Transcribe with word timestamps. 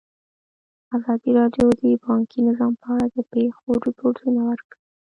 ازادي 0.95 1.31
راډیو 1.39 1.67
د 1.81 1.83
بانکي 2.05 2.39
نظام 2.47 2.73
په 2.81 2.87
اړه 2.95 3.07
د 3.15 3.17
پېښو 3.31 3.69
رپوټونه 3.87 4.39
ورکړي. 4.49 4.81